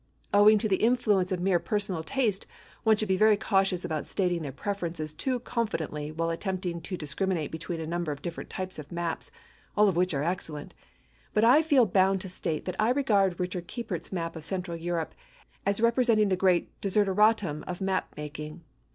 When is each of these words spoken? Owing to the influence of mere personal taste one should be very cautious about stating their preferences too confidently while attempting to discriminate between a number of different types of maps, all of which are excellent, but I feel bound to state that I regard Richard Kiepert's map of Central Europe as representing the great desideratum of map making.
Owing 0.33 0.57
to 0.57 0.67
the 0.67 0.77
influence 0.81 1.31
of 1.31 1.39
mere 1.39 1.59
personal 1.59 2.01
taste 2.01 2.47
one 2.81 2.97
should 2.97 3.07
be 3.07 3.17
very 3.17 3.37
cautious 3.37 3.85
about 3.85 4.07
stating 4.07 4.41
their 4.41 4.51
preferences 4.51 5.13
too 5.13 5.39
confidently 5.41 6.11
while 6.11 6.31
attempting 6.31 6.81
to 6.81 6.97
discriminate 6.97 7.51
between 7.51 7.79
a 7.79 7.85
number 7.85 8.11
of 8.11 8.23
different 8.23 8.49
types 8.49 8.79
of 8.79 8.91
maps, 8.91 9.29
all 9.77 9.87
of 9.87 9.95
which 9.95 10.15
are 10.15 10.23
excellent, 10.23 10.73
but 11.35 11.43
I 11.43 11.61
feel 11.61 11.85
bound 11.85 12.19
to 12.21 12.29
state 12.29 12.65
that 12.65 12.81
I 12.81 12.89
regard 12.89 13.39
Richard 13.39 13.67
Kiepert's 13.67 14.11
map 14.11 14.35
of 14.35 14.43
Central 14.43 14.75
Europe 14.75 15.13
as 15.67 15.79
representing 15.79 16.29
the 16.29 16.35
great 16.35 16.71
desideratum 16.81 17.63
of 17.67 17.79
map 17.79 18.11
making. 18.17 18.63